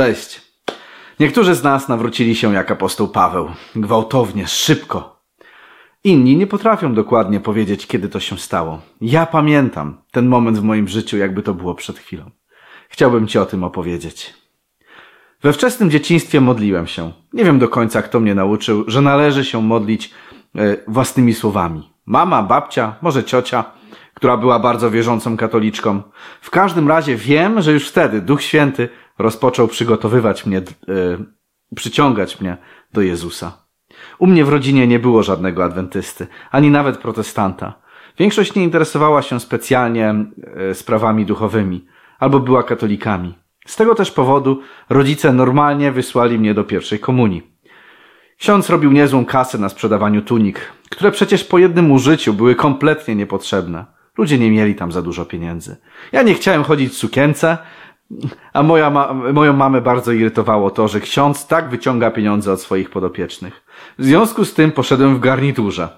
Cześć. 0.00 0.42
Niektórzy 1.20 1.54
z 1.54 1.62
nas 1.62 1.88
nawrócili 1.88 2.34
się 2.34 2.54
jak 2.54 2.70
apostoł 2.70 3.08
Paweł. 3.08 3.50
Gwałtownie, 3.76 4.46
szybko. 4.46 5.22
Inni 6.04 6.36
nie 6.36 6.46
potrafią 6.46 6.94
dokładnie 6.94 7.40
powiedzieć, 7.40 7.86
kiedy 7.86 8.08
to 8.08 8.20
się 8.20 8.38
stało. 8.38 8.80
Ja 9.00 9.26
pamiętam 9.26 10.02
ten 10.10 10.26
moment 10.26 10.58
w 10.58 10.62
moim 10.62 10.88
życiu, 10.88 11.16
jakby 11.16 11.42
to 11.42 11.54
było 11.54 11.74
przed 11.74 11.98
chwilą. 11.98 12.30
Chciałbym 12.88 13.26
Ci 13.26 13.38
o 13.38 13.46
tym 13.46 13.64
opowiedzieć. 13.64 14.34
We 15.42 15.52
wczesnym 15.52 15.90
dzieciństwie 15.90 16.40
modliłem 16.40 16.86
się. 16.86 17.12
Nie 17.32 17.44
wiem 17.44 17.58
do 17.58 17.68
końca, 17.68 18.02
kto 18.02 18.20
mnie 18.20 18.34
nauczył, 18.34 18.84
że 18.86 19.00
należy 19.00 19.44
się 19.44 19.62
modlić 19.62 20.14
e, 20.56 20.76
własnymi 20.88 21.34
słowami. 21.34 21.92
Mama, 22.06 22.42
babcia, 22.42 22.94
może 23.02 23.24
ciocia, 23.24 23.64
która 24.14 24.36
była 24.36 24.58
bardzo 24.58 24.90
wierzącą 24.90 25.36
katoliczką. 25.36 26.02
W 26.40 26.50
każdym 26.50 26.88
razie 26.88 27.16
wiem, 27.16 27.62
że 27.62 27.72
już 27.72 27.88
wtedy 27.88 28.20
Duch 28.20 28.42
Święty 28.42 28.88
rozpoczął 29.22 29.68
przygotowywać 29.68 30.46
mnie, 30.46 30.58
e, 30.58 30.62
przyciągać 31.76 32.40
mnie 32.40 32.56
do 32.92 33.02
Jezusa. 33.02 33.66
U 34.18 34.26
mnie 34.26 34.44
w 34.44 34.48
rodzinie 34.48 34.86
nie 34.86 34.98
było 34.98 35.22
żadnego 35.22 35.64
adwentysty, 35.64 36.26
ani 36.50 36.70
nawet 36.70 36.98
protestanta. 36.98 37.74
Większość 38.18 38.54
nie 38.54 38.64
interesowała 38.64 39.22
się 39.22 39.40
specjalnie 39.40 40.14
e, 40.70 40.74
sprawami 40.74 41.26
duchowymi, 41.26 41.86
albo 42.18 42.40
była 42.40 42.62
katolikami. 42.62 43.34
Z 43.66 43.76
tego 43.76 43.94
też 43.94 44.10
powodu 44.10 44.62
rodzice 44.88 45.32
normalnie 45.32 45.92
wysłali 45.92 46.38
mnie 46.38 46.54
do 46.54 46.64
pierwszej 46.64 46.98
komunii. 46.98 47.50
Ksiądz 48.38 48.70
robił 48.70 48.92
niezłą 48.92 49.24
kasę 49.24 49.58
na 49.58 49.68
sprzedawaniu 49.68 50.22
tunik, 50.22 50.72
które 50.90 51.12
przecież 51.12 51.44
po 51.44 51.58
jednym 51.58 51.92
użyciu 51.92 52.34
były 52.34 52.54
kompletnie 52.54 53.16
niepotrzebne. 53.16 53.84
Ludzie 54.18 54.38
nie 54.38 54.50
mieli 54.50 54.74
tam 54.74 54.92
za 54.92 55.02
dużo 55.02 55.24
pieniędzy. 55.24 55.76
Ja 56.12 56.22
nie 56.22 56.34
chciałem 56.34 56.64
chodzić 56.64 56.92
w 56.92 56.96
sukience, 56.96 57.58
a 58.52 58.62
moja 58.62 58.90
ma 58.90 59.12
moją 59.12 59.52
mamę 59.52 59.80
bardzo 59.80 60.12
irytowało 60.12 60.70
to, 60.70 60.88
że 60.88 61.00
ksiądz 61.00 61.46
tak 61.46 61.68
wyciąga 61.68 62.10
pieniądze 62.10 62.52
od 62.52 62.60
swoich 62.60 62.90
podopiecznych. 62.90 63.64
W 63.98 64.04
związku 64.04 64.44
z 64.44 64.54
tym 64.54 64.72
poszedłem 64.72 65.16
w 65.16 65.20
garniturze. 65.20 65.88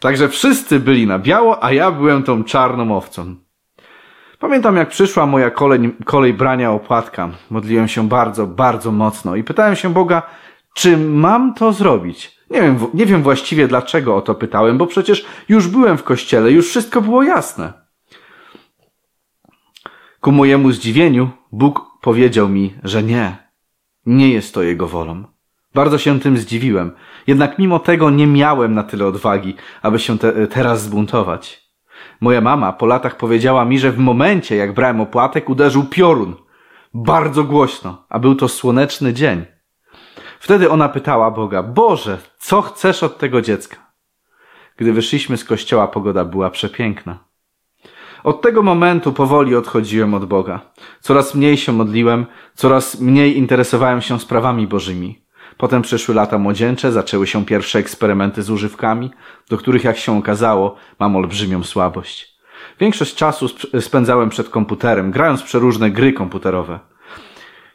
Także 0.00 0.28
wszyscy 0.28 0.80
byli 0.80 1.06
na 1.06 1.18
biało, 1.18 1.64
a 1.64 1.72
ja 1.72 1.90
byłem 1.90 2.22
tą 2.22 2.44
czarną 2.44 2.96
owcą. 2.96 3.36
Pamiętam 4.38 4.76
jak 4.76 4.88
przyszła 4.88 5.26
moja 5.26 5.50
kolej, 5.50 5.94
kolej 6.04 6.34
brania 6.34 6.72
opłatka. 6.72 7.28
Modliłem 7.50 7.88
się 7.88 8.08
bardzo, 8.08 8.46
bardzo 8.46 8.92
mocno 8.92 9.36
i 9.36 9.44
pytałem 9.44 9.76
się 9.76 9.92
Boga, 9.92 10.22
czy 10.74 10.96
mam 10.96 11.54
to 11.54 11.72
zrobić? 11.72 12.40
Nie 12.50 12.62
wiem, 12.62 12.78
nie 12.94 13.06
wiem 13.06 13.22
właściwie 13.22 13.68
dlaczego 13.68 14.16
o 14.16 14.20
to 14.20 14.34
pytałem, 14.34 14.78
bo 14.78 14.86
przecież 14.86 15.26
już 15.48 15.68
byłem 15.68 15.98
w 15.98 16.02
kościele, 16.02 16.52
już 16.52 16.68
wszystko 16.68 17.00
było 17.00 17.22
jasne. 17.22 17.79
Ku 20.20 20.32
mojemu 20.32 20.72
zdziwieniu 20.72 21.30
Bóg 21.52 21.80
powiedział 22.00 22.48
mi, 22.48 22.74
że 22.84 23.02
nie. 23.02 23.36
Nie 24.06 24.30
jest 24.32 24.54
to 24.54 24.62
Jego 24.62 24.86
wolą. 24.86 25.24
Bardzo 25.74 25.98
się 25.98 26.20
tym 26.20 26.38
zdziwiłem, 26.38 26.92
jednak 27.26 27.58
mimo 27.58 27.78
tego 27.78 28.10
nie 28.10 28.26
miałem 28.26 28.74
na 28.74 28.82
tyle 28.82 29.06
odwagi, 29.06 29.54
aby 29.82 29.98
się 29.98 30.18
te, 30.18 30.46
teraz 30.46 30.82
zbuntować. 30.82 31.70
Moja 32.20 32.40
mama 32.40 32.72
po 32.72 32.86
latach 32.86 33.16
powiedziała 33.16 33.64
mi, 33.64 33.78
że 33.78 33.92
w 33.92 33.98
momencie, 33.98 34.56
jak 34.56 34.74
brałem 34.74 35.00
opłatek, 35.00 35.48
uderzył 35.48 35.84
piorun. 35.84 36.34
Bardzo 36.94 37.44
głośno, 37.44 38.06
a 38.08 38.18
był 38.18 38.34
to 38.34 38.48
słoneczny 38.48 39.14
dzień. 39.14 39.44
Wtedy 40.40 40.70
ona 40.70 40.88
pytała 40.88 41.30
Boga, 41.30 41.62
Boże, 41.62 42.18
co 42.38 42.62
chcesz 42.62 43.02
od 43.02 43.18
tego 43.18 43.42
dziecka? 43.42 43.76
Gdy 44.76 44.92
wyszliśmy 44.92 45.36
z 45.36 45.44
kościoła, 45.44 45.88
pogoda 45.88 46.24
była 46.24 46.50
przepiękna. 46.50 47.29
Od 48.24 48.42
tego 48.42 48.62
momentu 48.62 49.12
powoli 49.12 49.56
odchodziłem 49.56 50.14
od 50.14 50.24
Boga. 50.24 50.60
Coraz 51.00 51.34
mniej 51.34 51.56
się 51.56 51.72
modliłem, 51.72 52.26
coraz 52.54 53.00
mniej 53.00 53.38
interesowałem 53.38 54.00
się 54.00 54.20
sprawami 54.20 54.66
Bożymi. 54.66 55.24
Potem 55.56 55.82
przyszły 55.82 56.14
lata 56.14 56.38
młodzieńcze, 56.38 56.92
zaczęły 56.92 57.26
się 57.26 57.44
pierwsze 57.44 57.78
eksperymenty 57.78 58.42
z 58.42 58.50
używkami, 58.50 59.10
do 59.48 59.58
których, 59.58 59.84
jak 59.84 59.96
się 59.96 60.18
okazało, 60.18 60.76
mam 60.98 61.16
olbrzymią 61.16 61.62
słabość. 61.62 62.40
Większość 62.80 63.14
czasu 63.14 63.46
spędzałem 63.80 64.28
przed 64.28 64.48
komputerem, 64.48 65.10
grając 65.10 65.42
przeróżne 65.42 65.90
gry 65.90 66.12
komputerowe. 66.12 66.80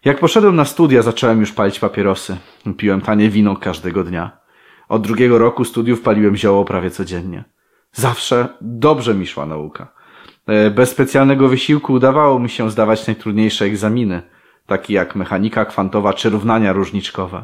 Jak 0.06 0.20
poszedłem 0.20 0.56
na 0.56 0.66
studia, 0.66 1.02
zacząłem 1.02 1.40
już 1.40 1.52
palić 1.52 1.80
papierosy. 1.80 2.38
Piłem 2.78 3.02
tanie 3.02 3.30
wino 3.30 3.56
każdego 3.56 4.04
dnia. 4.04 4.38
Od 4.90 5.02
drugiego 5.02 5.38
roku 5.38 5.66
studiów 5.66 6.02
paliłem 6.02 6.36
zioło 6.36 6.66
prawie 6.66 6.92
codziennie. 6.92 7.44
Zawsze 7.92 8.48
dobrze 8.62 9.14
mi 9.14 9.28
szła 9.28 9.46
nauka. 9.46 9.95
E, 10.48 10.72
bez 10.72 10.90
specjalnego 10.90 11.50
wysiłku 11.50 11.94
udawało 11.94 12.40
mi 12.40 12.50
się 12.50 12.72
zdawać 12.72 13.08
najtrudniejsze 13.08 13.66
egzaminy, 13.66 14.22
takie 14.66 14.94
jak 14.94 15.16
mechanika 15.16 15.66
kwantowa 15.66 16.14
czy 16.14 16.30
równania 16.30 16.74
różniczkowe. 16.74 17.44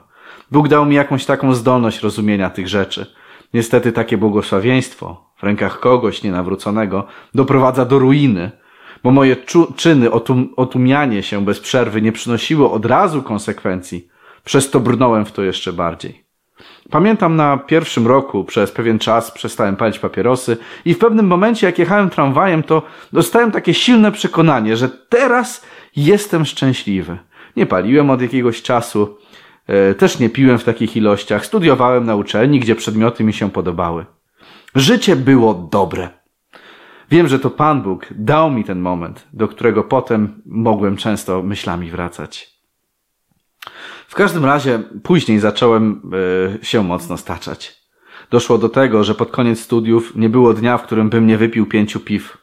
Bóg 0.52 0.68
dał 0.68 0.86
mi 0.86 0.96
jakąś 0.96 1.26
taką 1.26 1.54
zdolność 1.54 2.02
rozumienia 2.02 2.50
tych 2.50 2.68
rzeczy. 2.68 3.16
Niestety 3.54 3.92
takie 3.92 4.18
błogosławieństwo 4.18 5.32
w 5.38 5.44
rękach 5.44 5.80
kogoś 5.80 6.24
nienawróconego 6.24 7.08
doprowadza 7.36 7.86
do 7.86 8.00
ruiny, 8.00 8.52
bo 9.04 9.12
moje 9.12 9.36
czyny, 9.76 10.12
otum 10.12 10.54
otumianie 10.56 11.24
się 11.24 11.46
bez 11.46 11.60
przerwy 11.60 12.02
nie 12.02 12.12
przynosiło 12.12 12.72
od 12.72 12.86
razu 12.86 13.24
konsekwencji. 13.24 14.08
Przez 14.44 14.70
to 14.70 14.80
brnąłem 14.80 15.26
w 15.26 15.32
to 15.32 15.44
jeszcze 15.44 15.74
bardziej. 15.74 16.31
Pamiętam 16.90 17.36
na 17.36 17.58
pierwszym 17.58 18.08
roku 18.08 18.44
przez 18.44 18.72
pewien 18.72 19.00
czas 19.00 19.32
przestałem 19.32 19.76
palić 19.76 20.00
papierosy 20.00 20.58
i 20.86 20.94
w 20.94 20.98
pewnym 20.98 21.28
momencie 21.28 21.68
jak 21.68 21.80
jechałem 21.80 22.10
tramwajem 22.10 22.64
to 22.64 22.82
dostałem 23.14 23.52
takie 23.52 23.74
silne 23.74 24.12
przekonanie, 24.12 24.78
że 24.78 24.90
teraz 24.90 25.66
jestem 25.96 26.46
szczęśliwy. 26.46 27.18
Nie 27.56 27.66
paliłem 27.66 28.10
od 28.10 28.22
jakiegoś 28.22 28.62
czasu, 28.62 29.18
e, 29.68 29.94
też 29.94 30.20
nie 30.20 30.30
piłem 30.30 30.58
w 30.58 30.64
takich 30.64 30.98
ilościach, 30.98 31.46
studiowałem 31.46 32.06
na 32.06 32.16
uczelni, 32.16 32.60
gdzie 32.60 32.76
przedmioty 32.76 33.24
mi 33.24 33.34
się 33.34 33.52
podobały. 33.52 34.06
Życie 34.76 35.16
było 35.16 35.54
dobre. 35.54 36.10
Wiem, 37.12 37.28
że 37.28 37.40
to 37.40 37.50
Pan 37.50 37.82
Bóg 37.82 38.08
dał 38.12 38.52
mi 38.52 38.64
ten 38.64 38.80
moment, 38.80 39.28
do 39.34 39.48
którego 39.48 39.84
potem 39.84 40.42
mogłem 40.46 40.98
często 40.98 41.44
myślami 41.44 41.92
wracać. 41.92 42.61
W 44.08 44.16
każdym 44.16 44.46
razie 44.46 44.80
później 45.04 45.40
zacząłem 45.40 46.02
e, 46.62 46.66
się 46.66 46.84
mocno 46.84 47.18
staczać. 47.18 47.82
Doszło 48.32 48.58
do 48.58 48.70
tego, 48.70 49.04
że 49.04 49.16
pod 49.16 49.32
koniec 49.32 49.60
studiów 49.60 50.16
nie 50.16 50.30
było 50.30 50.54
dnia, 50.54 50.78
w 50.78 50.84
którym 50.84 51.10
bym 51.10 51.28
nie 51.28 51.38
wypił 51.38 51.66
pięciu 51.66 52.00
piw. 52.00 52.38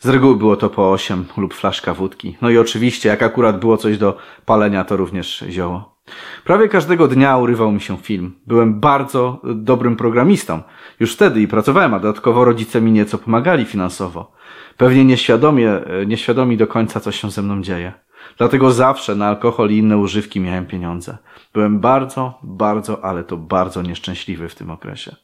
Z 0.00 0.08
reguły 0.08 0.36
było 0.36 0.56
to 0.56 0.70
po 0.70 0.92
osiem 0.92 1.24
lub 1.36 1.54
flaszka 1.54 1.94
wódki. 1.94 2.36
No 2.42 2.50
i 2.50 2.58
oczywiście, 2.58 3.08
jak 3.08 3.22
akurat 3.22 3.60
było 3.60 3.76
coś 3.76 3.98
do 3.98 4.16
palenia, 4.46 4.84
to 4.84 4.96
również 4.96 5.44
zioło. 5.48 5.98
Prawie 6.44 6.68
każdego 6.68 7.08
dnia 7.08 7.36
urywał 7.36 7.72
mi 7.72 7.80
się 7.80 7.96
film. 7.96 8.34
Byłem 8.46 8.80
bardzo 8.80 9.40
dobrym 9.54 9.96
programistą. 9.96 10.62
Już 11.00 11.12
wtedy 11.14 11.40
i 11.40 11.48
pracowałem, 11.48 11.94
a 11.94 12.00
dodatkowo 12.00 12.44
rodzice 12.44 12.80
mi 12.80 12.92
nieco 12.92 13.18
pomagali 13.18 13.64
finansowo. 13.64 14.32
Pewnie 14.76 15.04
nieświadomie, 15.04 15.70
e, 15.70 16.06
nieświadomi 16.06 16.56
do 16.56 16.66
końca, 16.66 17.00
co 17.00 17.12
się 17.12 17.30
ze 17.30 17.42
mną 17.42 17.62
dzieje. 17.62 17.92
Dlatego 18.36 18.72
zawsze 18.72 19.14
na 19.14 19.28
alkohol 19.28 19.70
i 19.70 19.78
inne 19.78 19.98
używki 19.98 20.40
miałem 20.40 20.66
pieniądze. 20.66 21.18
Byłem 21.54 21.80
bardzo, 21.80 22.38
bardzo, 22.42 23.04
ale 23.04 23.24
to 23.24 23.36
bardzo 23.36 23.82
nieszczęśliwy 23.82 24.48
w 24.48 24.54
tym 24.54 24.70
okresie. 24.70 25.16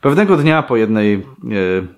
Pewnego 0.00 0.36
dnia 0.36 0.62
po 0.62 0.76
jednej, 0.76 1.14
e, 1.14 1.20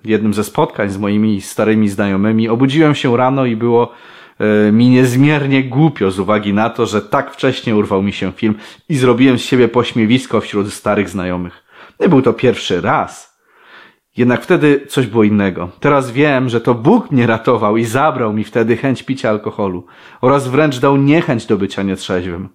jednym 0.05 0.33
ze 0.33 0.43
spotkań 0.43 0.89
z 0.89 0.97
moimi 0.97 1.41
starymi 1.41 1.89
znajomymi 1.89 2.49
obudziłem 2.49 2.95
się 2.95 3.17
rano 3.17 3.45
i 3.45 3.55
było 3.55 3.91
e, 4.39 4.71
mi 4.71 4.89
niezmiernie 4.89 5.63
głupio 5.63 6.11
z 6.11 6.19
uwagi 6.19 6.53
na 6.53 6.69
to, 6.69 6.85
że 6.85 7.01
tak 7.01 7.33
wcześnie 7.33 7.75
urwał 7.75 8.03
mi 8.03 8.13
się 8.13 8.31
film 8.31 8.55
i 8.89 8.95
zrobiłem 8.95 9.39
z 9.39 9.41
siebie 9.41 9.67
pośmiewisko 9.67 10.41
wśród 10.41 10.73
starych 10.73 11.09
znajomych. 11.09 11.63
Nie 11.99 12.09
był 12.09 12.21
to 12.21 12.33
pierwszy 12.33 12.81
raz, 12.81 13.30
jednak 14.17 14.41
wtedy 14.43 14.85
coś 14.87 15.07
było 15.07 15.23
innego. 15.23 15.69
Teraz 15.79 16.11
wiem, 16.11 16.49
że 16.49 16.61
to 16.61 16.73
Bóg 16.75 17.11
mnie 17.11 17.27
ratował 17.27 17.77
i 17.77 17.85
zabrał 17.85 18.33
mi 18.33 18.43
wtedy 18.43 18.77
chęć 18.77 19.03
picia 19.03 19.29
alkoholu 19.29 19.85
oraz 20.21 20.47
wręcz 20.47 20.79
dał 20.79 20.97
niechęć 20.97 21.45
do 21.45 21.57
bycia 21.57 21.83
nietrzeźwym. 21.83 22.49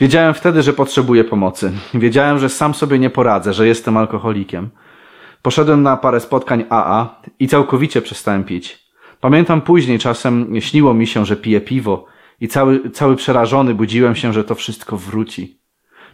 Wiedziałem 0.00 0.34
wtedy, 0.34 0.62
że 0.62 0.72
potrzebuję 0.72 1.24
pomocy. 1.24 1.72
Wiedziałem, 1.94 2.38
że 2.38 2.48
sam 2.48 2.74
sobie 2.74 2.98
nie 2.98 3.10
poradzę, 3.10 3.52
że 3.52 3.66
jestem 3.66 3.96
alkoholikiem. 3.96 4.70
Poszedłem 5.42 5.82
na 5.82 5.96
parę 5.96 6.20
spotkań 6.20 6.64
AA 6.70 7.20
i 7.38 7.48
całkowicie 7.48 8.02
przestałem 8.02 8.44
pić. 8.44 8.86
Pamiętam 9.20 9.60
później 9.60 9.98
czasem 9.98 10.60
śniło 10.60 10.94
mi 10.94 11.06
się, 11.06 11.26
że 11.26 11.36
piję 11.36 11.60
piwo 11.60 12.06
i 12.40 12.48
cały, 12.48 12.90
cały 12.90 13.16
przerażony 13.16 13.74
budziłem 13.74 14.14
się, 14.14 14.32
że 14.32 14.44
to 14.44 14.54
wszystko 14.54 14.96
wróci. 14.96 15.60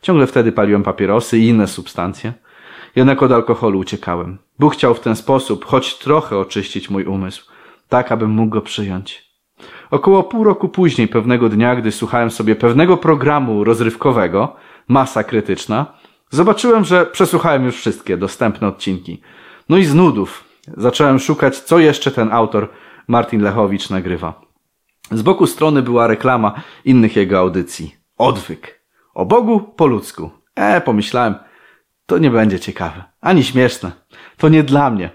Ciągle 0.02 0.26
wtedy 0.26 0.52
paliłem 0.52 0.82
papierosy 0.82 1.38
i 1.38 1.48
inne 1.48 1.66
substancje. 1.66 2.32
Jednak 2.96 3.22
od 3.22 3.32
alkoholu 3.32 3.78
uciekałem. 3.78 4.38
Bóg 4.58 4.74
chciał 4.74 4.94
w 4.94 5.00
ten 5.00 5.16
sposób 5.16 5.64
choć 5.64 5.98
trochę 5.98 6.38
oczyścić 6.38 6.90
mój 6.90 7.04
umysł, 7.04 7.50
tak 7.88 8.12
abym 8.12 8.30
mógł 8.30 8.50
go 8.50 8.60
przyjąć. 8.60 9.32
Około 9.90 10.22
pół 10.22 10.44
roku 10.44 10.68
później, 10.68 11.08
pewnego 11.08 11.48
dnia, 11.48 11.76
gdy 11.76 11.92
słuchałem 11.92 12.30
sobie 12.30 12.56
pewnego 12.56 12.96
programu 12.96 13.64
rozrywkowego, 13.64 14.56
Masa 14.88 15.24
Krytyczna, 15.24 15.86
zobaczyłem, 16.30 16.84
że 16.84 17.06
przesłuchałem 17.06 17.64
już 17.64 17.76
wszystkie 17.76 18.16
dostępne 18.16 18.68
odcinki. 18.68 19.20
No 19.68 19.76
i 19.76 19.84
z 19.84 19.94
nudów 19.94 20.44
zacząłem 20.76 21.18
szukać, 21.18 21.58
co 21.58 21.78
jeszcze 21.78 22.10
ten 22.10 22.32
autor 22.32 22.68
Martin 23.08 23.42
Lechowicz 23.42 23.90
nagrywa. 23.90 24.40
Z 25.10 25.22
boku 25.22 25.46
strony 25.46 25.82
była 25.82 26.06
reklama 26.06 26.52
innych 26.84 27.16
jego 27.16 27.38
audycji. 27.38 27.96
Odwyk. 28.18 28.80
O 29.14 29.26
Bogu 29.26 29.60
po 29.60 29.86
ludzku. 29.86 30.30
E, 30.54 30.80
pomyślałem, 30.80 31.34
to 32.06 32.18
nie 32.18 32.30
będzie 32.30 32.60
ciekawe. 32.60 33.04
Ani 33.20 33.44
śmieszne. 33.44 33.92
To 34.36 34.48
nie 34.48 34.62
dla 34.62 34.90
mnie. 34.90 35.10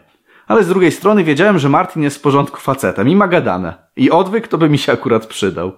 Ale 0.47 0.63
z 0.63 0.67
drugiej 0.67 0.91
strony 0.91 1.23
wiedziałem, 1.23 1.59
że 1.59 1.69
Martin 1.69 2.03
jest 2.03 2.17
w 2.17 2.21
porządku 2.21 2.57
facetem 2.57 3.09
i 3.09 3.15
ma 3.15 3.27
gadane. 3.27 3.73
I 3.95 4.11
odwyk 4.11 4.47
to 4.47 4.57
by 4.57 4.69
mi 4.69 4.77
się 4.77 4.91
akurat 4.91 5.25
przydał. 5.25 5.71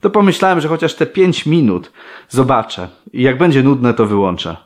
To 0.00 0.10
pomyślałem, 0.10 0.60
że 0.60 0.68
chociaż 0.68 0.94
te 0.94 1.06
pięć 1.06 1.46
minut 1.46 1.92
zobaczę 2.28 2.88
i 3.12 3.22
jak 3.22 3.38
będzie 3.38 3.62
nudne, 3.62 3.94
to 3.94 4.06
wyłączę. 4.06 4.56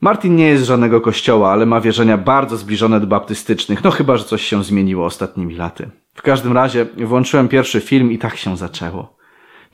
Martin 0.00 0.36
nie 0.36 0.48
jest 0.48 0.62
z 0.62 0.66
żadnego 0.66 1.00
kościoła, 1.00 1.52
ale 1.52 1.66
ma 1.66 1.80
wierzenia 1.80 2.18
bardzo 2.18 2.56
zbliżone 2.56 3.00
do 3.00 3.06
baptystycznych, 3.06 3.84
no 3.84 3.90
chyba, 3.90 4.16
że 4.16 4.24
coś 4.24 4.42
się 4.42 4.64
zmieniło 4.64 5.06
ostatnimi 5.06 5.54
laty. 5.54 5.90
W 6.14 6.22
każdym 6.22 6.52
razie 6.52 6.86
włączyłem 6.96 7.48
pierwszy 7.48 7.80
film 7.80 8.12
i 8.12 8.18
tak 8.18 8.36
się 8.36 8.56
zaczęło. 8.56 9.16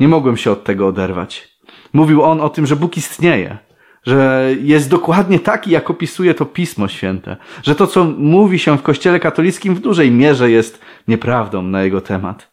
Nie 0.00 0.08
mogłem 0.08 0.36
się 0.36 0.50
od 0.50 0.64
tego 0.64 0.86
oderwać. 0.86 1.48
Mówił 1.92 2.22
on 2.22 2.40
o 2.40 2.48
tym, 2.48 2.66
że 2.66 2.76
Bóg 2.76 2.96
istnieje, 2.96 3.58
że 4.06 4.50
jest 4.60 4.90
dokładnie 4.90 5.40
taki, 5.40 5.70
jak 5.70 5.90
opisuje 5.90 6.34
to 6.34 6.46
Pismo 6.46 6.88
Święte, 6.88 7.37
że 7.62 7.75
to, 7.75 7.87
co 7.87 8.04
mówi 8.04 8.58
się 8.58 8.78
w 8.78 8.82
Kościele 8.82 9.20
katolickim 9.20 9.75
w 9.75 9.81
dużej 9.81 10.10
mierze 10.10 10.50
jest 10.50 10.81
nieprawdą 11.08 11.62
na 11.62 11.82
jego 11.82 12.00
temat. 12.00 12.52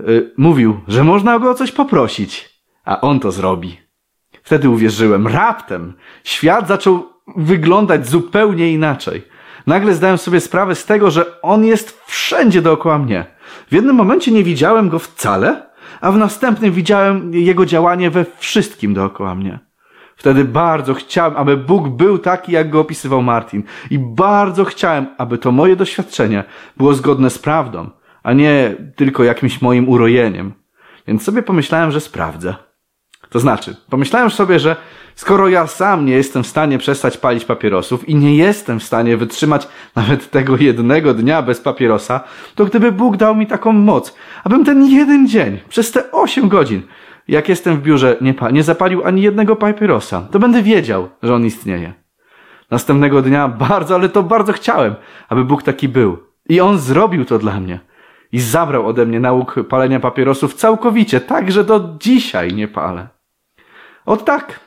Y, 0.00 0.32
mówił, 0.36 0.80
że 0.88 1.04
można 1.04 1.38
go 1.38 1.50
o 1.50 1.54
coś 1.54 1.72
poprosić, 1.72 2.50
a 2.84 3.00
on 3.00 3.20
to 3.20 3.32
zrobi. 3.32 3.80
Wtedy 4.42 4.68
uwierzyłem. 4.68 5.26
Raptem 5.26 5.92
świat 6.24 6.68
zaczął 6.68 7.08
wyglądać 7.36 8.08
zupełnie 8.08 8.72
inaczej. 8.72 9.22
Nagle 9.66 9.94
zdałem 9.94 10.18
sobie 10.18 10.40
sprawę 10.40 10.74
z 10.74 10.84
tego, 10.86 11.10
że 11.10 11.42
on 11.42 11.64
jest 11.64 12.02
wszędzie 12.06 12.62
dookoła 12.62 12.98
mnie. 12.98 13.24
W 13.68 13.74
jednym 13.74 13.96
momencie 13.96 14.32
nie 14.32 14.44
widziałem 14.44 14.88
go 14.88 14.98
wcale, 14.98 15.70
a 16.00 16.12
w 16.12 16.18
następnym 16.18 16.72
widziałem 16.72 17.34
jego 17.34 17.66
działanie 17.66 18.10
we 18.10 18.24
wszystkim 18.38 18.94
dookoła 18.94 19.34
mnie. 19.34 19.69
Wtedy 20.20 20.44
bardzo 20.44 20.94
chciałem, 20.94 21.36
aby 21.36 21.56
Bóg 21.56 21.88
był 21.88 22.18
taki, 22.18 22.52
jak 22.52 22.70
go 22.70 22.80
opisywał 22.80 23.22
Martin. 23.22 23.62
I 23.90 23.98
bardzo 23.98 24.64
chciałem, 24.64 25.06
aby 25.18 25.38
to 25.38 25.52
moje 25.52 25.76
doświadczenie 25.76 26.44
było 26.76 26.94
zgodne 26.94 27.30
z 27.30 27.38
prawdą, 27.38 27.90
a 28.22 28.32
nie 28.32 28.74
tylko 28.96 29.24
jakimś 29.24 29.62
moim 29.62 29.88
urojeniem. 29.88 30.52
Więc 31.06 31.22
sobie 31.22 31.42
pomyślałem, 31.42 31.90
że 31.90 32.00
sprawdzę. 32.00 32.54
To 33.30 33.40
znaczy, 33.40 33.76
pomyślałem 33.90 34.30
sobie, 34.30 34.58
że 34.58 34.76
skoro 35.14 35.48
ja 35.48 35.66
sam 35.66 36.06
nie 36.06 36.12
jestem 36.12 36.42
w 36.42 36.46
stanie 36.46 36.78
przestać 36.78 37.16
palić 37.16 37.44
papierosów 37.44 38.08
i 38.08 38.14
nie 38.14 38.36
jestem 38.36 38.80
w 38.80 38.84
stanie 38.84 39.16
wytrzymać 39.16 39.68
nawet 39.96 40.30
tego 40.30 40.56
jednego 40.56 41.14
dnia 41.14 41.42
bez 41.42 41.60
papierosa, 41.60 42.20
to 42.54 42.64
gdyby 42.64 42.92
Bóg 42.92 43.16
dał 43.16 43.36
mi 43.36 43.46
taką 43.46 43.72
moc, 43.72 44.14
abym 44.44 44.64
ten 44.64 44.86
jeden 44.86 45.28
dzień, 45.28 45.58
przez 45.68 45.92
te 45.92 46.12
osiem 46.12 46.48
godzin, 46.48 46.82
jak 47.28 47.48
jestem 47.48 47.76
w 47.76 47.82
biurze, 47.82 48.16
nie, 48.20 48.34
nie 48.52 48.62
zapalił 48.62 49.04
ani 49.04 49.22
jednego 49.22 49.56
papierosa, 49.56 50.28
to 50.30 50.38
będę 50.38 50.62
wiedział, 50.62 51.08
że 51.22 51.34
on 51.34 51.46
istnieje. 51.46 51.92
Następnego 52.70 53.22
dnia 53.22 53.48
bardzo, 53.68 53.94
ale 53.94 54.08
to 54.08 54.22
bardzo 54.22 54.52
chciałem, 54.52 54.94
aby 55.28 55.44
Bóg 55.44 55.62
taki 55.62 55.88
był. 55.88 56.18
I 56.48 56.60
on 56.60 56.78
zrobił 56.78 57.24
to 57.24 57.38
dla 57.38 57.60
mnie. 57.60 57.80
I 58.32 58.40
zabrał 58.40 58.86
ode 58.86 59.06
mnie 59.06 59.20
nauk 59.20 59.54
palenia 59.68 60.00
papierosów 60.00 60.54
całkowicie, 60.54 61.20
tak, 61.20 61.52
że 61.52 61.64
do 61.64 61.96
dzisiaj 62.00 62.54
nie 62.54 62.68
palę. 62.68 63.08
Od 64.06 64.24
tak. 64.24 64.60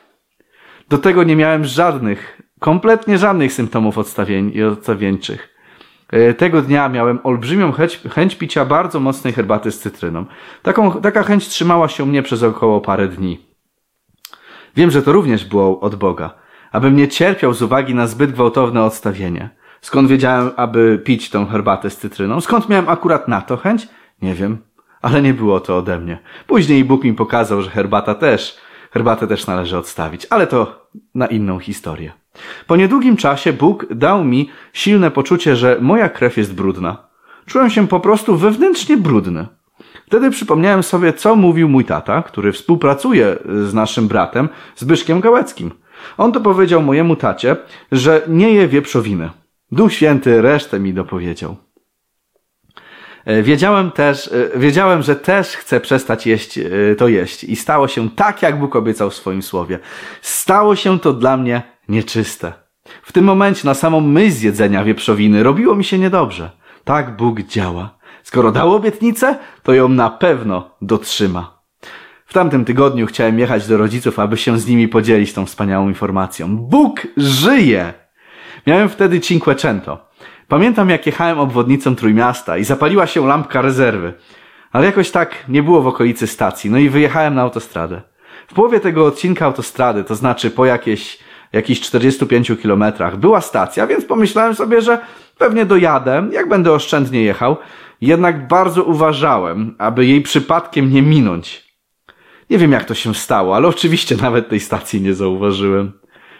Do 0.89 0.97
tego 0.97 1.23
nie 1.23 1.35
miałem 1.35 1.65
żadnych, 1.65 2.41
kompletnie 2.59 3.17
żadnych 3.17 3.53
symptomów 3.53 3.97
odstawieńczych. 3.97 5.52
E, 6.13 6.33
tego 6.33 6.62
dnia 6.62 6.89
miałem 6.89 7.19
olbrzymią 7.24 7.71
chęć, 7.71 8.00
chęć 8.10 8.36
picia 8.36 8.65
bardzo 8.65 9.00
mocnej 9.00 9.33
herbaty 9.33 9.71
z 9.71 9.80
cytryną. 9.80 10.25
Taką, 10.62 11.01
taka 11.01 11.24
chęć 11.24 11.48
trzymała 11.48 11.88
się 11.88 12.06
mnie 12.06 12.24
przez 12.24 12.44
około 12.44 12.81
parę 12.81 13.07
dni. 13.07 13.39
Wiem, 14.75 14.92
że 14.92 15.01
to 15.01 15.12
również 15.12 15.45
było 15.45 15.80
od 15.80 15.95
Boga, 15.95 16.33
abym 16.71 16.95
nie 16.95 17.07
cierpiał 17.07 17.54
z 17.54 17.62
uwagi 17.62 17.95
na 17.95 18.07
zbyt 18.07 18.31
gwałtowne 18.31 18.83
odstawienie. 18.83 19.50
Skąd 19.81 20.10
wiedziałem, 20.10 20.51
aby 20.56 21.01
pić 21.06 21.30
tą 21.30 21.45
herbatę 21.45 21.89
z 21.89 21.98
cytryną? 21.98 22.42
Skąd 22.42 22.69
miałem 22.69 22.89
akurat 22.89 23.27
na 23.27 23.42
to 23.42 23.57
chęć? 23.57 23.88
Nie 24.21 24.36
wiem, 24.36 24.57
ale 25.01 25.21
nie 25.21 25.33
było 25.33 25.59
to 25.59 25.77
ode 25.77 26.00
mnie. 26.00 26.19
Później 26.48 26.86
Bóg 26.86 27.04
mi 27.04 27.13
pokazał, 27.13 27.62
że 27.62 27.69
herbata 27.69 28.16
też 28.16 28.57
Herbatę 28.94 29.27
też 29.27 29.48
należy 29.48 29.77
odstawić, 29.77 30.27
ale 30.30 30.48
to 30.48 30.89
na 31.16 31.27
inną 31.27 31.59
historię. 31.59 32.12
Po 32.68 32.75
niedługim 32.75 33.18
czasie 33.18 33.53
Bóg 33.53 33.94
dał 33.94 34.24
mi 34.24 34.50
silne 34.74 35.12
poczucie, 35.12 35.56
że 35.56 35.77
moja 35.81 36.09
krew 36.09 36.38
jest 36.38 36.53
brudna. 36.53 37.07
Czułem 37.45 37.69
się 37.69 37.88
po 37.88 38.00
prostu 38.00 38.38
wewnętrznie 38.38 38.97
brudny. 38.97 39.47
Wtedy 40.07 40.31
przypomniałem 40.31 40.83
sobie, 40.83 41.13
co 41.13 41.35
mówił 41.35 41.69
mój 41.69 41.85
tata, 41.85 42.21
który 42.21 42.51
współpracuje 42.51 43.38
z 43.45 43.74
naszym 43.74 44.07
bratem 44.07 44.50
Zbyszkiem 44.75 45.19
Gałeckim. 45.19 45.71
On 46.18 46.31
to 46.31 46.41
powiedział 46.41 46.81
mojemu 46.81 47.15
tacie, 47.15 47.56
że 47.91 48.21
nie 48.27 48.53
je 48.53 48.68
wieprzowiny. 48.68 49.30
Duch 49.71 49.94
Święty 49.94 50.41
resztę 50.41 50.80
mi 50.80 50.94
dopowiedział. 50.94 51.56
E, 53.25 53.44
wiedziałem 53.44 53.91
też, 53.91 54.27
e, 54.27 54.59
wiedziałem, 54.59 55.01
że 55.01 55.15
też 55.15 55.47
chcę 55.47 55.80
przestać 55.80 56.27
jeść 56.27 56.57
e, 56.57 56.62
to 56.97 57.07
jeść 57.07 57.44
i 57.44 57.56
stało 57.56 57.88
się 57.88 58.09
tak, 58.09 58.41
jak 58.41 58.59
Bóg 58.59 58.75
obiecał 58.75 59.09
w 59.09 59.15
swoim 59.15 59.41
słowie. 59.41 59.80
Stało 60.21 60.75
się 60.75 61.00
to 61.00 61.13
dla 61.13 61.38
mnie 61.38 61.72
nieczyste. 61.89 62.53
W 63.03 63.12
tym 63.12 63.25
momencie 63.25 63.62
na 63.65 63.74
samą 63.74 64.01
myśl 64.01 64.45
jedzenia 64.45 64.83
wieprzowiny 64.83 65.44
robiło 65.44 65.75
mi 65.75 65.83
się 65.83 66.00
niedobrze. 66.00 66.51
Tak 66.83 67.15
Bóg 67.15 67.41
działa. 67.41 67.97
Skoro 68.24 68.51
dał 68.51 68.75
obietnicę, 68.75 69.38
to 69.63 69.74
ją 69.74 69.89
na 69.89 70.09
pewno 70.09 70.71
dotrzyma. 70.81 71.63
W 72.25 72.33
tamtym 72.33 72.65
tygodniu 72.65 73.07
chciałem 73.07 73.39
jechać 73.39 73.68
do 73.68 73.77
rodziców, 73.77 74.19
aby 74.19 74.38
się 74.38 74.59
z 74.59 74.68
nimi 74.68 74.88
podzielić 74.88 75.33
tą 75.33 75.45
wspaniałą 75.45 75.88
informacją. 75.88 76.57
Bóg 76.57 77.07
żyje! 77.18 77.94
Miałem 78.68 78.89
wtedy 78.89 79.19
Cinquecento. 79.19 80.07
Pamiętam, 80.47 80.89
jak 80.89 81.06
jechałem 81.06 81.39
obwodnicą 81.39 81.95
Trójmiasta 81.95 82.57
i 82.57 82.63
zapaliła 82.63 83.07
się 83.07 83.27
lampka 83.27 83.62
rezerwy. 83.62 84.13
Ale 84.71 84.85
jakoś 84.85 85.12
tak 85.12 85.35
nie 85.47 85.63
było 85.63 85.81
w 85.81 85.88
okolicy 85.88 86.27
stacji, 86.27 86.69
no 86.69 86.77
i 86.77 86.89
wyjechałem 86.89 87.35
na 87.35 87.41
autostradę. 87.41 88.01
W 88.47 88.53
połowie 88.53 88.80
tego 88.80 89.06
odcinka 89.06 89.45
autostrady, 89.45 90.03
to 90.03 90.15
znaczy 90.15 90.51
po 90.51 90.65
jakieś, 90.65 91.19
jakichś 91.53 91.81
45 91.81 92.51
kilometrach, 92.61 93.17
była 93.17 93.41
stacja, 93.41 93.88
więc 93.88 94.05
pomyślałem 94.05 94.55
sobie, 94.55 94.81
że 94.81 95.00
pewnie 95.38 95.65
dojadę, 95.65 96.27
jak 96.31 96.50
będę 96.50 96.71
oszczędnie 96.71 97.23
jechał. 97.23 97.57
Jednak 98.01 98.47
bardzo 98.47 98.83
uważałem, 98.83 99.75
aby 99.77 100.05
jej 100.05 100.21
przypadkiem 100.21 100.94
nie 100.94 101.01
minąć. 101.01 101.73
Nie 102.50 102.57
wiem, 102.57 102.71
jak 102.71 102.85
to 102.85 102.94
się 102.94 103.16
stało, 103.16 103.56
ale 103.56 103.68
oczywiście 103.68 104.16
nawet 104.16 104.49
tej 104.49 104.59
stacji 104.59 105.01
nie 105.01 105.13
zauważyłem. 105.13 105.92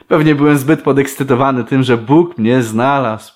Pewnie 0.08 0.36
byłem 0.36 0.58
zbyt 0.58 0.82
podekscytowany 0.82 1.64
tym, 1.64 1.84
że 1.84 1.98
Bóg 1.98 2.38
mnie 2.38 2.64
znalazł. 2.64 3.34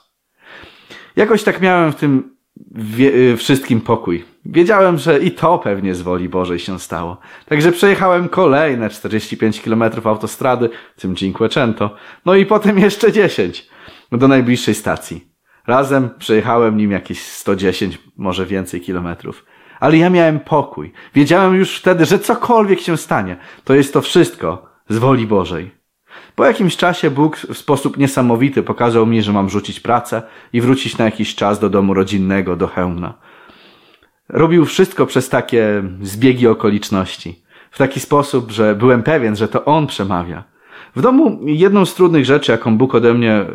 Jakoś 1.15 1.43
tak 1.43 1.61
miałem 1.61 1.91
w 1.91 1.95
tym 1.95 2.37
wie, 2.75 3.37
wszystkim 3.37 3.81
pokój. 3.81 4.25
Wiedziałem, 4.49 4.97
że 4.97 5.19
i 5.19 5.31
to 5.31 5.59
pewnie 5.59 5.95
z 5.95 6.01
woli 6.01 6.29
Bożej 6.29 6.59
się 6.59 6.79
stało. 6.79 7.17
Także 7.45 7.71
przejechałem 7.71 8.29
kolejne 8.29 8.89
45 8.89 9.61
km 9.61 9.83
autostrady, 10.03 10.69
tym 10.95 11.15
Cinquecento, 11.15 11.95
no 12.25 12.35
i 12.35 12.45
potem 12.45 12.79
jeszcze 12.79 13.11
10 13.11 13.69
do 14.11 14.27
najbliższej 14.27 14.75
stacji. 14.75 15.27
Razem 15.67 16.09
przejechałem 16.19 16.77
nim 16.77 16.91
jakieś 16.91 17.21
110, 17.21 17.99
może 18.17 18.45
więcej 18.45 18.81
kilometrów. 18.81 19.45
Ale 19.79 19.97
ja 19.97 20.09
miałem 20.09 20.39
pokój. 20.39 20.93
Wiedziałem 21.15 21.55
już 21.55 21.77
wtedy, 21.77 22.05
że 22.05 22.19
cokolwiek 22.19 22.79
się 22.79 22.97
stanie, 22.97 23.37
to 23.63 23.75
jest 23.75 23.93
to 23.93 24.01
wszystko 24.01 24.69
z 24.89 24.97
woli 24.97 25.27
Bożej. 25.27 25.71
Po 26.35 26.45
jakimś 26.45 26.77
czasie 26.77 27.11
Bóg 27.11 27.37
w 27.37 27.57
sposób 27.57 27.97
niesamowity 27.97 28.63
pokazał 28.63 29.05
mi, 29.05 29.21
że 29.21 29.33
mam 29.33 29.49
rzucić 29.49 29.79
pracę 29.79 30.21
i 30.53 30.61
wrócić 30.61 30.97
na 30.97 31.05
jakiś 31.05 31.35
czas 31.35 31.59
do 31.59 31.69
domu 31.69 31.93
rodzinnego, 31.93 32.55
do 32.55 32.67
Chełmna. 32.67 33.13
Robił 34.29 34.65
wszystko 34.65 35.05
przez 35.05 35.29
takie 35.29 35.83
zbiegi 36.01 36.47
okoliczności. 36.47 37.43
W 37.71 37.77
taki 37.77 37.99
sposób, 37.99 38.51
że 38.51 38.75
byłem 38.75 39.03
pewien, 39.03 39.35
że 39.35 39.47
to 39.47 39.65
On 39.65 39.87
przemawia. 39.87 40.43
W 40.95 41.01
domu 41.01 41.39
jedną 41.45 41.85
z 41.85 41.95
trudnych 41.95 42.25
rzeczy, 42.25 42.51
jaką 42.51 42.77
Bóg 42.77 42.95
ode 42.95 43.13
mnie 43.13 43.45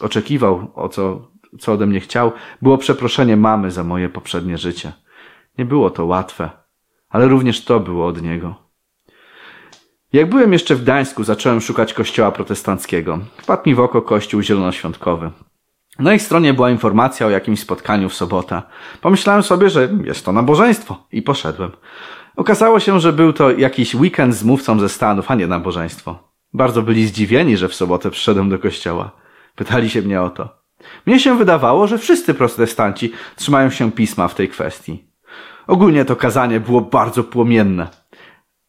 oczekiwał, 0.00 0.70
o 0.74 0.88
co, 0.88 1.28
co 1.58 1.72
ode 1.72 1.86
mnie 1.86 2.00
chciał, 2.00 2.32
było 2.62 2.78
przeproszenie 2.78 3.36
mamy 3.36 3.70
za 3.70 3.84
moje 3.84 4.08
poprzednie 4.08 4.58
życie. 4.58 4.92
Nie 5.58 5.64
było 5.64 5.90
to 5.90 6.06
łatwe, 6.06 6.50
ale 7.08 7.28
również 7.28 7.64
to 7.64 7.80
było 7.80 8.06
od 8.06 8.22
Niego. 8.22 8.54
Jak 10.12 10.28
byłem 10.28 10.52
jeszcze 10.52 10.74
w 10.74 10.82
Gdańsku, 10.82 11.24
zacząłem 11.24 11.60
szukać 11.60 11.94
kościoła 11.94 12.30
protestanckiego. 12.30 13.18
Wpadł 13.36 13.62
mi 13.66 13.74
w 13.74 13.80
oko 13.80 14.02
kościół 14.02 14.42
zielonoświątkowy. 14.42 15.30
Na 15.98 16.14
ich 16.14 16.22
stronie 16.22 16.54
była 16.54 16.70
informacja 16.70 17.26
o 17.26 17.30
jakimś 17.30 17.60
spotkaniu 17.60 18.08
w 18.08 18.14
sobotę. 18.14 18.62
Pomyślałem 19.00 19.42
sobie, 19.42 19.70
że 19.70 19.88
jest 20.04 20.24
to 20.24 20.32
nabożeństwo 20.32 21.06
i 21.12 21.22
poszedłem. 21.22 21.70
Okazało 22.36 22.80
się, 22.80 23.00
że 23.00 23.12
był 23.12 23.32
to 23.32 23.50
jakiś 23.50 23.94
weekend 23.94 24.34
z 24.34 24.44
mówcą 24.44 24.80
ze 24.80 24.88
Stanów, 24.88 25.30
a 25.30 25.34
nie 25.34 25.46
nabożeństwo. 25.46 26.18
Bardzo 26.52 26.82
byli 26.82 27.06
zdziwieni, 27.06 27.56
że 27.56 27.68
w 27.68 27.74
sobotę 27.74 28.10
przyszedłem 28.10 28.48
do 28.48 28.58
kościoła. 28.58 29.10
Pytali 29.54 29.90
się 29.90 30.02
mnie 30.02 30.22
o 30.22 30.30
to. 30.30 30.48
Mnie 31.06 31.20
się 31.20 31.38
wydawało, 31.38 31.86
że 31.86 31.98
wszyscy 31.98 32.34
protestanci 32.34 33.12
trzymają 33.36 33.70
się 33.70 33.92
pisma 33.92 34.28
w 34.28 34.34
tej 34.34 34.48
kwestii. 34.48 35.04
Ogólnie 35.66 36.04
to 36.04 36.16
kazanie 36.16 36.60
było 36.60 36.80
bardzo 36.80 37.24
płomienne. 37.24 37.88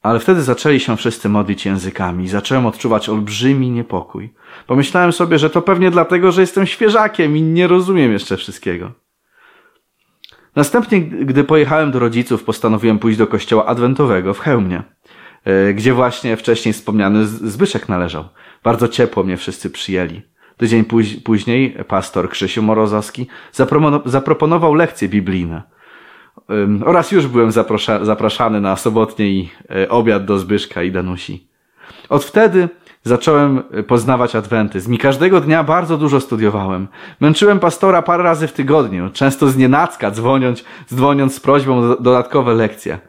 Ale 0.08 0.20
wtedy 0.20 0.42
zaczęli 0.42 0.80
się 0.80 0.98
wszyscy 0.98 1.30
modlić 1.30 1.66
językami 1.66 2.24
i 2.24 2.28
zacząłem 2.28 2.66
odczuwać 2.66 3.10
olbrzymi 3.10 3.72
niepokój. 3.72 4.34
Pomyślałem 4.68 5.12
sobie, 5.12 5.40
że 5.40 5.50
to 5.50 5.62
pewnie 5.62 5.92
dlatego, 5.92 6.32
że 6.32 6.42
jestem 6.42 6.66
świeżakiem 6.66 7.38
i 7.38 7.42
nie 7.42 7.68
rozumiem 7.68 8.12
jeszcze 8.12 8.38
wszystkiego. 8.38 8.92
Następnie, 10.56 11.02
gdy 11.02 11.44
pojechałem 11.44 11.92
do 11.92 12.00
rodziców, 12.00 12.44
postanowiłem 12.44 13.00
pójść 13.00 13.18
do 13.18 13.28
kościoła 13.28 13.66
adwentowego 13.66 14.34
w 14.34 14.40
Chełmie, 14.40 14.84
e, 15.46 15.74
gdzie 15.74 15.94
właśnie 15.94 16.38
wcześniej 16.38 16.74
wspomniany 16.74 17.26
Zbyszek 17.26 17.90
należał. 17.90 18.26
Bardzo 18.64 18.88
ciepło 18.88 19.24
mnie 19.24 19.38
wszyscy 19.38 19.70
przyjęli. 19.70 20.22
Tydzień 20.58 20.86
później 21.24 21.78
pastor 21.88 22.30
Krzysiu 22.30 22.64
Morozowski 22.64 23.28
zaproponował 24.06 24.74
lekcje 24.74 25.10
biblijne. 25.10 25.77
Oraz 26.86 27.12
już 27.12 27.28
byłem 27.28 27.52
zapraszany 28.02 28.62
na 28.62 28.76
sobotni 28.76 29.50
e, 29.70 29.90
obiad 29.90 30.26
do 30.26 30.40
Zbyszka 30.40 30.84
i 30.84 30.92
Danusi. 30.92 31.48
Od 32.10 32.26
wtedy 32.26 32.70
zacząłem 33.04 33.64
e, 33.72 33.84
poznawać 33.84 34.36
adwentyzm 34.36 34.94
i 34.94 34.98
każdego 34.98 35.42
dnia 35.42 35.64
bardzo 35.64 35.98
dużo 35.98 36.20
studiowałem. 36.20 36.88
Męczyłem 37.20 37.60
pastora 37.60 38.02
parę 38.02 38.24
razy 38.24 38.48
w 38.48 38.54
tygodniu, 38.54 39.10
często 39.14 39.48
z 39.48 39.58
nienacka 39.58 40.12
dzwoniąc, 40.12 40.64
dzwoniąc 40.94 41.36
z 41.36 41.40
prośbą 41.40 41.80
o 41.80 41.96
dodatkowe 41.96 42.54
lekcje, 42.54 43.00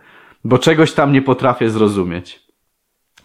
bo 0.45 0.59
czegoś 0.59 0.93
tam 0.93 1.13
nie 1.13 1.23
potrafię 1.23 1.71
zrozumieć. 1.71 2.49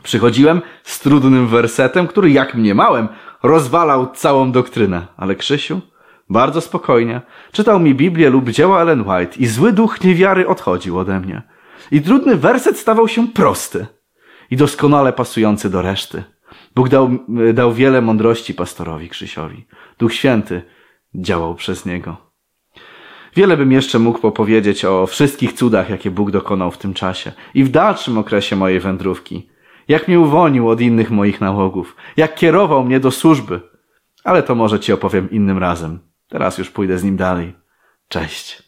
Przychodziłem 0.03 0.61
z 0.83 0.99
trudnym 0.99 1.47
wersetem, 1.47 2.07
który 2.07 2.31
jak 2.31 2.55
mniemałem, 2.55 3.07
rozwalał 3.43 4.11
całą 4.11 4.51
doktrynę. 4.51 5.07
Ale 5.17 5.35
Krzysiu, 5.35 5.81
bardzo 6.29 6.61
spokojnie, 6.61 7.21
czytał 7.51 7.79
mi 7.79 7.95
Biblię 7.95 8.29
lub 8.29 8.49
dzieła 8.49 8.81
Ellen 8.81 9.01
White 9.09 9.39
i 9.39 9.45
zły 9.45 9.73
duch 9.73 10.03
niewiary 10.03 10.47
odchodził 10.47 10.99
ode 10.99 11.19
mnie. 11.19 11.41
I 11.91 12.01
trudny 12.01 12.35
werset 12.35 12.77
stawał 12.77 13.07
się 13.07 13.27
prosty 13.27 13.85
i 14.51 14.57
doskonale 14.57 15.13
pasujący 15.13 15.69
do 15.69 15.81
reszty. 15.81 16.23
Bóg 16.75 16.89
dał, 16.89 17.09
dał 17.53 17.73
wiele 17.73 18.01
mądrości 18.01 18.53
pastorowi 18.53 19.09
Krzysiowi. 19.09 19.65
Duch 19.99 20.13
Święty 20.13 20.61
działał 21.15 21.55
przez 21.55 21.85
niego. 21.85 22.17
Wiele 23.35 23.57
bym 23.57 23.71
jeszcze 23.71 23.99
mógł 23.99 24.19
popowiedzieć 24.19 24.85
o 24.85 25.07
wszystkich 25.07 25.53
cudach, 25.53 25.89
jakie 25.89 26.11
Bóg 26.11 26.31
dokonał 26.31 26.71
w 26.71 26.77
tym 26.77 26.93
czasie 26.93 27.31
i 27.53 27.63
w 27.63 27.69
dalszym 27.69 28.17
okresie 28.17 28.55
mojej 28.55 28.79
wędrówki. 28.79 29.49
Jak 29.87 30.07
mnie 30.07 30.19
uwolnił 30.19 30.69
od 30.69 30.81
innych 30.81 31.11
moich 31.11 31.41
nałogów, 31.41 31.95
jak 32.17 32.35
kierował 32.35 32.83
mnie 32.83 32.99
do 32.99 33.11
służby. 33.11 33.61
Ale 34.23 34.43
to 34.43 34.55
może 34.55 34.79
ci 34.79 34.93
opowiem 34.93 35.31
innym 35.31 35.57
razem. 35.57 35.99
Teraz 36.33 36.57
już 36.57 36.69
pójdę 36.69 36.97
z 36.97 37.03
nim 37.03 37.17
dalej. 37.17 37.55
Cześć. 38.07 38.63